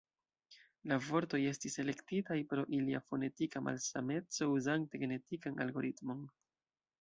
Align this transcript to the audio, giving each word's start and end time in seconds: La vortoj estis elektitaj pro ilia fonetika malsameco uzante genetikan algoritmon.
La 0.91 0.95
vortoj 1.09 1.39
estis 1.49 1.77
elektitaj 1.83 2.37
pro 2.53 2.63
ilia 2.77 3.01
fonetika 3.11 3.61
malsameco 3.67 4.49
uzante 4.57 5.03
genetikan 5.05 5.63
algoritmon. 5.69 6.27